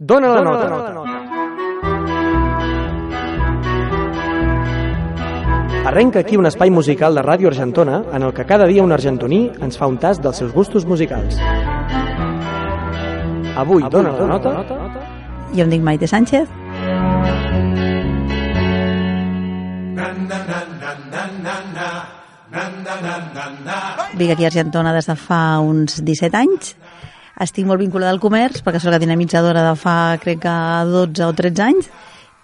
Dóna 0.00 0.28
la 0.28 0.42
nota. 0.42 0.94
Arrenca 5.86 6.20
aquí 6.20 6.36
un 6.36 6.46
espai 6.46 6.70
musical 6.70 7.16
de 7.18 7.22
Ràdio 7.26 7.48
Argentona 7.50 8.04
en 8.14 8.22
el 8.22 8.32
que 8.32 8.44
cada 8.46 8.68
dia 8.70 8.84
un 8.84 8.94
argentoní 8.94 9.50
ens 9.58 9.74
fa 9.74 9.88
un 9.90 9.98
tast 9.98 10.22
dels 10.22 10.38
seus 10.38 10.52
gustos 10.54 10.86
musicals. 10.86 11.40
Avui, 13.58 13.82
dóna 13.90 14.14
la 14.14 14.28
nota... 14.36 14.54
Jo 15.50 15.66
em 15.66 15.74
dic 15.74 15.82
Maite 15.82 16.06
Sánchez. 16.06 16.46
Vic 24.14 24.30
aquí 24.30 24.44
a 24.44 24.46
Argentona 24.46 24.94
des 24.94 25.10
de 25.10 25.18
fa 25.18 25.58
uns 25.58 25.98
17 26.04 26.36
anys. 26.38 26.76
Estic 27.38 27.66
molt 27.68 27.82
vinculada 27.82 28.10
al 28.14 28.20
comerç 28.22 28.62
perquè 28.66 28.80
soc 28.82 28.94
la 28.94 29.00
dinamitzadora 29.02 29.62
de 29.68 29.74
fa, 29.78 30.16
crec 30.22 30.42
que 30.42 30.54
12 30.90 31.26
o 31.28 31.34
13 31.38 31.64
anys 31.66 31.90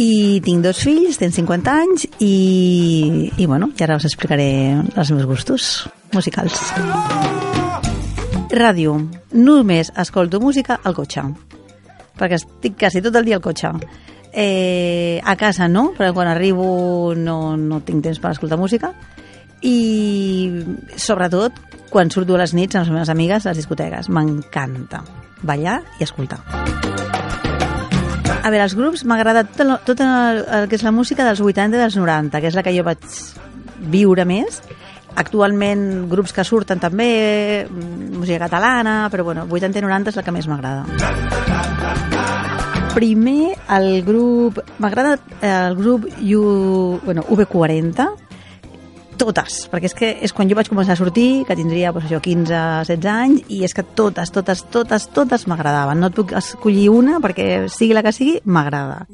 i 0.00 0.40
tinc 0.44 0.64
dos 0.64 0.80
fills, 0.80 1.18
tenen 1.20 1.34
50 1.36 1.76
anys 1.84 2.06
i, 2.24 3.30
i 3.36 3.46
bueno, 3.46 3.70
i 3.76 3.84
ara 3.84 3.98
us 4.00 4.08
explicaré 4.08 4.48
els 4.74 5.12
meus 5.12 5.28
gustos 5.28 5.70
musicals. 6.14 6.58
Ràdio. 8.50 8.96
Només 9.36 9.92
escolto 10.00 10.40
música 10.42 10.80
al 10.82 10.96
cotxe 10.96 11.28
perquè 12.20 12.36
estic 12.36 12.76
quasi 12.78 13.00
tot 13.00 13.16
el 13.16 13.24
dia 13.24 13.38
al 13.38 13.44
cotxe. 13.44 13.72
Eh, 14.30 15.18
a 15.24 15.34
casa 15.34 15.66
no, 15.66 15.90
perquè 15.96 16.12
quan 16.14 16.28
arribo 16.30 17.14
no, 17.16 17.56
no 17.56 17.80
tinc 17.82 18.04
temps 18.04 18.20
per 18.22 18.30
escoltar 18.36 18.60
música 18.60 18.92
i 19.66 20.46
sobretot 20.94 21.56
quan 21.90 22.10
surto 22.10 22.38
a 22.38 22.40
les 22.40 22.54
nits 22.54 22.78
amb 22.78 22.86
les 22.86 22.94
meves 22.94 23.10
amigues 23.12 23.44
a 23.44 23.50
les 23.50 23.60
discoteques. 23.60 24.08
M'encanta 24.08 25.02
ballar 25.42 25.80
i 25.98 26.06
escoltar. 26.06 26.40
A 28.40 28.48
veure, 28.48 28.62
els 28.64 28.76
grups 28.78 29.04
m'agrada 29.04 29.44
tot, 29.44 29.60
el, 29.66 29.74
tot 29.84 30.00
el, 30.00 30.44
el 30.48 30.68
que 30.70 30.78
és 30.78 30.84
la 30.86 30.94
música 30.94 31.26
dels 31.26 31.42
80 31.44 31.76
i 31.76 31.82
dels 31.82 31.98
90, 31.98 32.40
que 32.40 32.48
és 32.48 32.56
la 32.56 32.64
que 32.64 32.72
jo 32.72 32.86
vaig 32.86 33.02
viure 33.92 34.24
més. 34.24 34.62
Actualment 35.20 36.06
grups 36.08 36.32
que 36.32 36.46
surten 36.46 36.80
també, 36.80 37.66
mm, 37.66 38.16
música 38.22 38.38
catalana, 38.46 39.10
però 39.12 39.26
bueno, 39.26 39.44
80 39.50 39.82
i 39.82 39.84
90 39.84 40.14
és 40.14 40.16
la 40.16 40.24
que 40.24 40.32
més 40.32 40.48
m'agrada. 40.48 40.86
Primer 42.94 43.54
el 43.76 44.02
grup, 44.06 44.62
m'agrada 44.78 45.18
el 45.44 45.76
grup 45.76 46.08
U, 46.08 47.00
bueno, 47.04 47.22
V40, 47.28 48.08
totes, 49.20 49.66
perquè 49.70 49.90
és 49.90 49.96
que 49.96 50.10
és 50.26 50.34
quan 50.36 50.48
jo 50.50 50.56
vaig 50.58 50.70
començar 50.72 50.96
a 50.96 51.00
sortir, 51.00 51.44
que 51.48 51.58
tindria 51.58 51.92
doncs, 51.92 52.08
això, 52.08 52.22
15-16 52.24 53.10
anys, 53.12 53.44
i 53.52 53.62
és 53.68 53.76
que 53.76 53.84
totes, 53.84 54.32
totes, 54.32 54.64
totes, 54.72 55.08
totes 55.14 55.46
m'agradaven. 55.50 56.00
No 56.00 56.10
et 56.10 56.16
puc 56.16 56.34
escollir 56.40 56.88
una, 56.94 57.20
perquè 57.22 57.66
sigui 57.68 57.96
la 57.96 58.04
que 58.06 58.16
sigui, 58.16 58.40
m'agrada. 58.44 59.04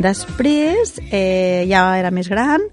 Després, 0.00 0.96
eh, 1.10 1.66
ja 1.68 1.84
era 1.98 2.10
més 2.10 2.28
gran, 2.32 2.64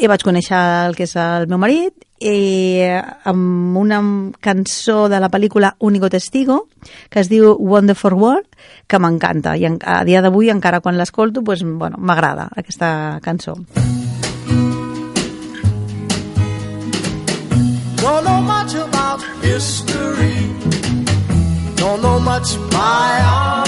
i 0.00 0.08
vaig 0.08 0.22
conèixer 0.24 0.58
el 0.86 0.94
que 0.96 1.04
és 1.04 1.12
el 1.20 1.44
meu 1.50 1.58
marit 1.60 2.06
i 2.20 2.80
amb 3.28 3.76
una 3.76 4.00
cançó 4.44 5.08
de 5.12 5.18
la 5.20 5.28
pel·lícula 5.32 5.74
Único 5.78 6.08
Testigo 6.12 6.68
que 7.10 7.20
es 7.20 7.28
diu 7.28 7.52
Wonderful 7.58 8.16
World 8.16 8.48
que 8.88 9.00
m'encanta. 9.00 9.56
I 9.56 9.66
a 9.68 10.00
dia 10.08 10.22
d'avui 10.24 10.48
encara 10.52 10.80
quan 10.80 10.96
l'escolto 10.96 11.44
pues, 11.44 11.64
bueno, 11.64 11.96
m'agrada 11.98 12.48
aquesta 12.56 13.20
cançó. 13.22 13.56
Don't 18.00 18.24
know 18.24 18.40
much 18.40 18.74
about 18.74 19.20
history. 19.42 20.48
Don't 21.76 22.00
know 22.00 22.18
much 22.20 22.56
biology 22.70 23.59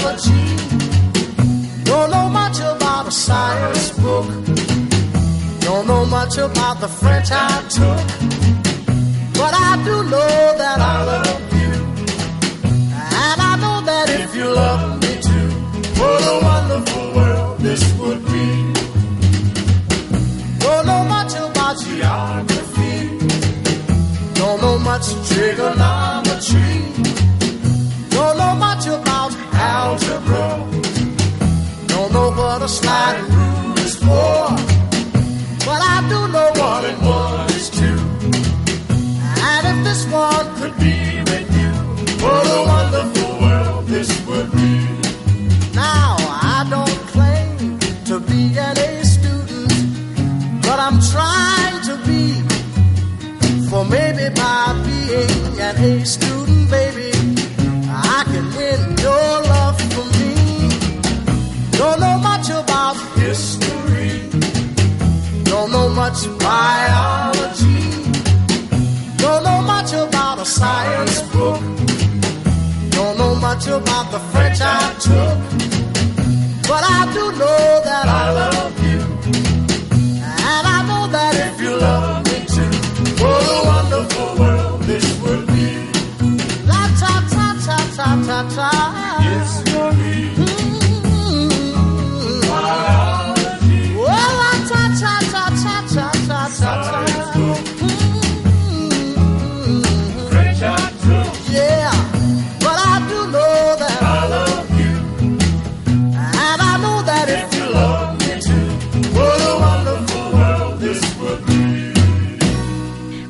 much 6.23 6.37
about 6.37 6.79
the 6.79 6.87
French 6.87 7.29
I 7.31 7.49
took, 7.77 8.05
but 9.39 9.53
I 9.69 9.71
do 9.83 9.95
know 10.13 10.35
that 10.61 10.79
I 10.79 10.97
love 11.11 11.41
you. 11.61 11.73
And 13.25 13.37
I 13.51 13.53
know 13.63 13.77
that 13.89 14.07
if 14.21 14.33
you 14.33 14.45
love 14.45 15.01
me 15.01 15.13
too, 15.27 15.49
what 15.99 16.21
a 16.33 16.37
wonderful 16.49 17.05
world 17.17 17.59
this 17.59 17.83
would 17.99 18.23
be. 18.33 18.49
Don't 20.63 20.85
know 20.85 21.03
much 21.15 21.33
about 21.45 21.75
geography, 21.87 22.95
don't 24.39 24.61
know 24.61 24.77
much 24.79 25.05
trigonometry, 25.27 26.73
don't 28.15 28.37
know 28.37 28.55
much 28.67 28.85
about 28.87 29.31
algebra, 29.75 30.47
don't 31.87 32.13
know 32.13 32.29
what 32.31 32.61
a 32.61 32.69
slide 32.69 33.32
student, 56.05 56.69
baby, 56.69 57.11
I 57.87 58.23
can 58.25 58.45
win 58.57 58.97
your 58.97 59.29
love 59.53 59.79
for 59.93 60.05
me. 60.17 60.69
Don't 61.71 61.99
know 61.99 62.17
much 62.19 62.49
about 62.49 62.95
history, 63.15 64.29
don't 65.43 65.71
know 65.71 65.89
much 65.89 66.27
biology, 66.39 67.83
don't 69.17 69.43
know 69.43 69.61
much 69.61 69.93
about 69.93 70.39
a 70.39 70.45
science 70.45 71.21
book, 71.33 71.61
don't 72.89 73.17
know 73.17 73.35
much 73.35 73.67
about 73.67 74.11
the 74.11 74.19
French 74.31 74.59
I 74.61 74.93
took, 74.99 75.62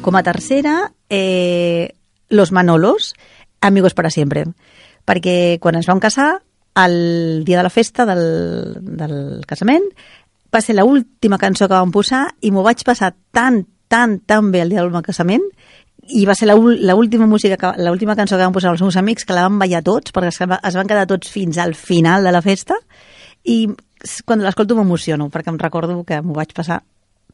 Com 0.04 0.16
a 0.20 0.24
tercera, 0.24 0.92
eh, 1.10 1.96
Los 2.30 2.52
Manolos, 2.52 3.14
Amigos 3.62 3.94
para 3.94 4.10
siempre. 4.12 4.44
Perquè 5.08 5.58
quan 5.64 5.76
ens 5.80 5.88
vam 5.88 6.02
casar, 6.04 6.42
el 6.76 7.44
dia 7.48 7.58
de 7.60 7.64
la 7.64 7.70
festa 7.72 8.04
del, 8.06 8.76
del 8.84 9.46
casament, 9.48 9.86
va 10.54 10.60
ser 10.62 10.76
la 10.76 10.84
última 10.84 11.38
cançó 11.40 11.70
que 11.70 11.78
vam 11.78 11.92
posar 11.96 12.26
i 12.44 12.52
m'ho 12.52 12.64
vaig 12.66 12.84
passar 12.84 13.14
tan, 13.32 13.64
tan, 13.88 14.20
tan 14.20 14.52
bé 14.52 14.62
el 14.66 14.70
dia 14.74 14.82
del 14.84 14.92
meu 14.92 15.02
casament 15.06 15.46
i 16.12 16.26
va 16.28 16.36
ser 16.36 16.50
la 16.50 16.56
ul- 16.60 16.82
la 16.84 16.96
última 17.00 17.26
música 17.26 17.56
que, 17.58 17.72
la 17.82 17.92
última 17.96 18.16
cançó 18.20 18.36
que 18.36 18.44
vam 18.44 18.52
posar 18.54 18.74
els 18.76 18.82
meus 18.84 18.98
amics 19.00 19.24
que 19.24 19.34
la 19.38 19.46
van 19.48 19.58
ballar 19.62 19.82
tots 19.88 20.12
perquè 20.12 20.34
es, 20.34 20.40
va- 20.50 20.60
es 20.62 20.76
van 20.76 20.88
quedar 20.92 21.08
tots 21.08 21.32
fins 21.32 21.58
al 21.58 21.74
final 21.80 22.24
de 22.28 22.32
la 22.36 22.42
festa 22.44 22.76
i 23.48 23.70
quan 24.26 24.44
l'escolto 24.44 24.76
m'emociono 24.76 25.30
perquè 25.32 25.50
em 25.56 25.62
recordo 25.62 26.04
que 26.04 26.20
m'ho 26.22 26.36
vaig 26.36 26.52
passar 26.54 26.82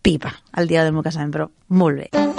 pipa 0.01 0.35
el 0.55 0.67
dia 0.69 0.83
del 0.85 0.93
meu 0.93 1.01
casament, 1.03 1.33
però 1.33 1.49
molt 1.69 2.05
bé. 2.05 2.38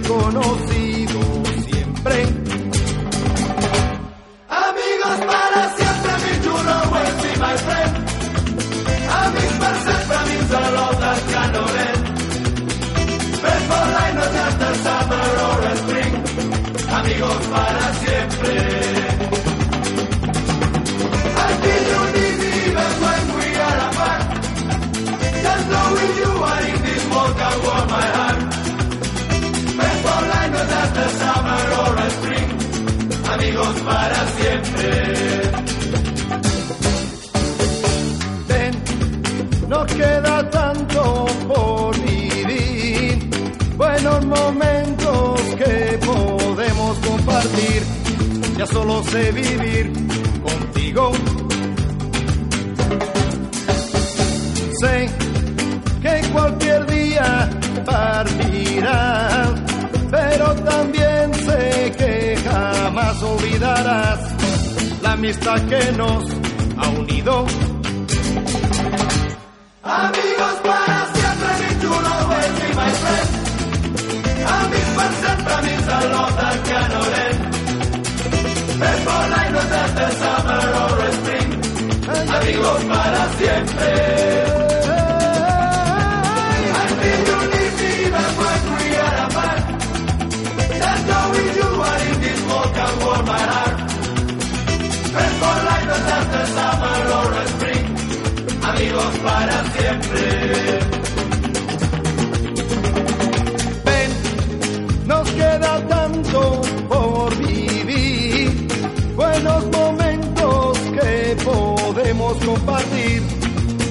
conocido 0.00 1.20
siempre. 1.68 2.45
Nos 39.76 39.92
queda 39.92 40.50
tanto 40.50 41.26
por 41.48 41.94
vivir, 42.00 43.30
buenos 43.76 44.24
momentos 44.24 45.40
que 45.60 45.98
podemos 46.10 46.98
compartir. 46.98 47.82
Ya 48.56 48.66
solo 48.66 49.02
sé 49.04 49.32
vivir 49.32 49.92
contigo. 50.48 51.12
Sé 54.80 54.94
que 56.04 56.14
cualquier 56.32 56.86
día 56.86 57.50
partirás, 57.84 59.50
pero 60.10 60.54
también 60.72 61.34
sé 61.46 61.92
que 61.98 62.38
jamás 62.48 63.22
olvidarás 63.22 64.20
la 65.02 65.12
amistad 65.12 65.58
que 65.68 65.92
nos 65.92 66.24
ha 66.78 66.88
unido. 67.00 67.75
Amigos 69.88 70.54
para 70.64 71.06
siempre, 71.14 71.48
mi 71.60 71.80
chulo 71.80 72.12
will 72.28 72.52
be 72.58 72.68
my 72.74 72.90
friend. 73.00 73.28
Amigos 74.58 74.90
para 74.96 75.12
siempre 75.22 75.54
means 75.62 75.88
I 75.88 76.04
love 76.12 76.36
that 76.36 76.56
cannot 76.66 77.12
end. 77.24 77.40
Before 78.82 79.28
I 79.40 79.48
know 79.52 79.66
that 79.74 79.90
the 79.98 80.08
summer 80.20 80.64
or 80.82 81.12
spring. 81.18 81.50
Amigos 82.36 82.84
para 82.84 83.22
siempre. 83.38 84.65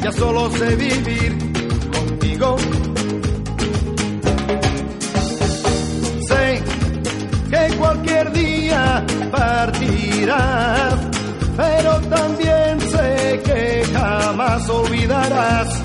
Ya 0.06 0.12
solo 0.12 0.52
sé 0.52 0.76
vivir 0.76 1.36
contigo. 1.92 2.56
Sé 6.28 6.64
que 7.50 7.76
cualquier 7.76 8.32
día 8.32 9.04
partirás, 9.32 10.94
pero 11.58 12.00
también 12.02 12.82
sé 12.82 13.42
que 13.46 13.84
jamás 13.94 14.70
olvidarás 14.70 15.82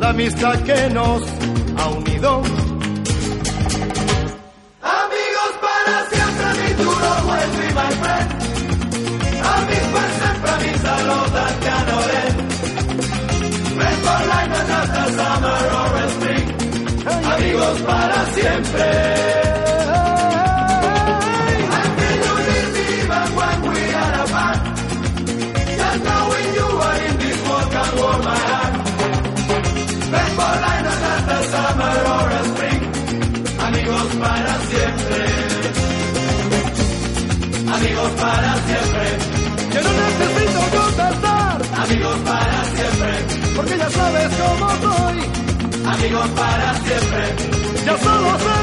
la 0.00 0.10
amistad 0.10 0.60
que 0.60 0.90
nos 0.90 1.22
ha 1.78 1.88
unido. 1.88 2.65
amigos 46.06 46.28
para 46.30 46.74
siempre. 46.74 47.34
Ya 47.84 47.98
somos 47.98 48.55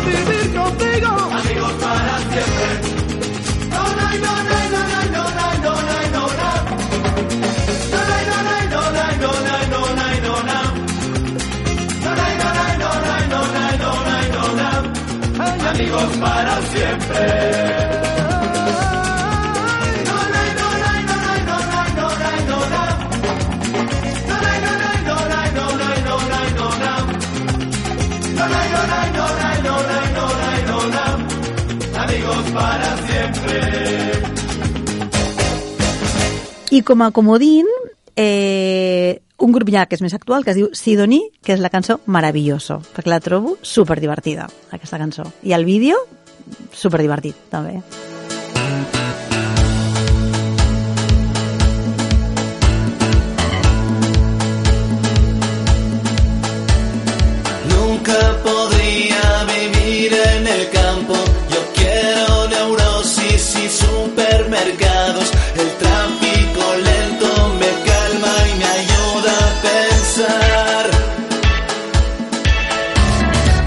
para 32.54 32.98
siempre. 33.08 33.60
I 36.72 36.82
com 36.82 37.04
a 37.04 37.12
comodín, 37.12 37.66
eh, 38.16 39.22
un 39.38 39.52
grup 39.52 39.70
ja 39.70 39.86
que 39.86 39.98
és 39.98 40.02
més 40.02 40.14
actual, 40.14 40.46
que 40.46 40.54
es 40.54 40.58
diu 40.58 40.70
Sidoní, 40.74 41.22
que 41.44 41.54
és 41.54 41.62
la 41.62 41.70
cançó 41.74 42.00
Maravilloso, 42.06 42.80
perquè 42.96 43.12
la 43.12 43.22
trobo 43.22 43.58
superdivertida, 43.62 44.48
aquesta 44.72 44.98
cançó. 44.98 45.28
I 45.44 45.54
el 45.54 45.66
vídeo, 45.66 46.00
superdivertit, 46.74 47.38
també. 47.52 47.82
el 64.66 65.70
tráfico 65.78 66.64
lento 66.84 67.54
me 67.60 67.72
calma 67.90 68.34
y 68.50 68.58
me 68.60 68.66
ayuda 68.66 69.32
a 69.38 69.62
pensar. 69.68 70.86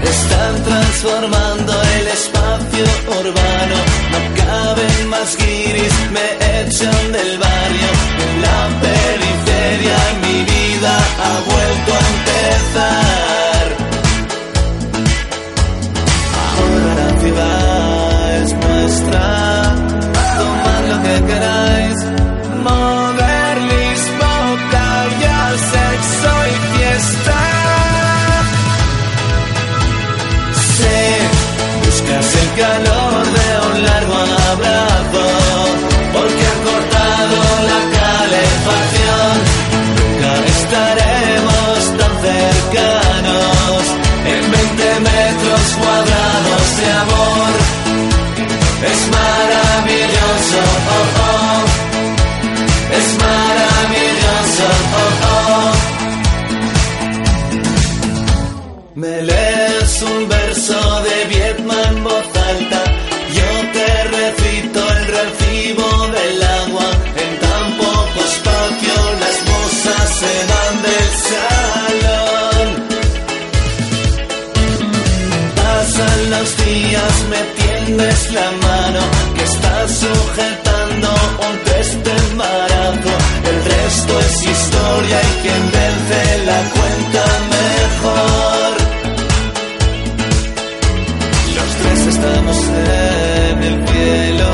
Están 0.03 0.63
transformando 0.63 1.73
el 1.99 2.07
espacio 2.07 2.85
urbano, 3.19 3.77
no 4.11 4.19
caben 4.43 5.07
más 5.09 5.37
guiris, 5.37 5.93
me 6.11 6.61
echan 6.61 7.11
del 7.11 7.37
barrio, 7.37 7.89
en 8.23 8.41
la 8.41 8.59
periferia. 8.81 10.26
historia 84.97 85.21
y 85.21 85.41
quien 85.41 85.71
vence 85.71 86.45
la 86.45 86.59
cuenta 86.75 87.23
mejor. 87.55 88.71
Los 91.55 91.69
tres 91.81 92.07
estamos 92.07 92.57
en 92.67 93.63
el 93.63 93.87
cielo, 93.87 94.49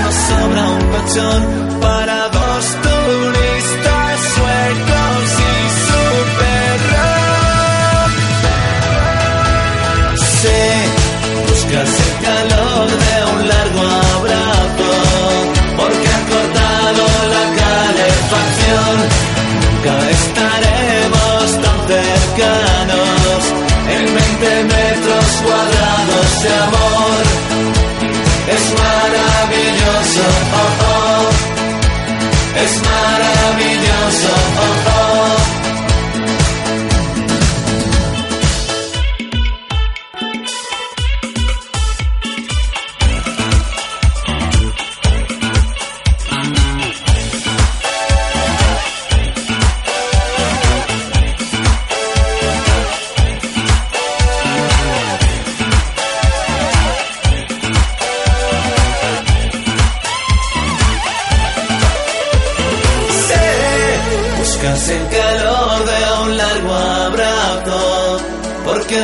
nos 0.00 0.14
sobra 0.14 0.70
un 0.70 0.82
pachón. 0.90 1.55
es 28.48 28.74
maravilloso. 28.78 30.20
Oh, 30.52 30.82
oh. 30.82 30.85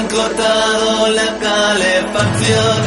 han 0.02 0.08
cortado 0.08 1.08
la 1.08 1.38
calefacción, 1.38 2.78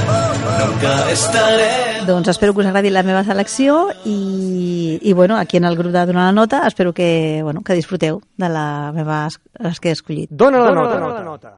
nunca 0.60 1.12
estaré... 1.12 2.06
Doncs 2.06 2.28
espero 2.28 2.54
que 2.54 2.60
us 2.62 2.68
agradi 2.70 2.92
la 2.94 3.02
meva 3.04 3.24
selecció 3.26 3.90
i, 4.06 5.00
i 5.02 5.14
bueno, 5.14 5.38
aquí 5.38 5.58
en 5.58 5.66
el 5.66 5.76
grup 5.76 5.92
de 5.92 6.06
Donar 6.06 6.28
la 6.28 6.32
Nota 6.32 6.68
espero 6.68 6.94
que, 6.94 7.40
bueno, 7.42 7.64
que 7.64 7.74
disfruteu 7.74 8.22
de 8.38 8.50
la 8.50 8.92
meva 8.94 9.28
les 9.58 9.80
que 9.80 9.90
he 9.90 9.96
escollit. 9.96 10.30
Dona 10.30 10.60
la, 10.60 10.70
Dona 10.70 10.82
nota. 10.82 11.00
La 11.16 11.24
nota. 11.24 11.54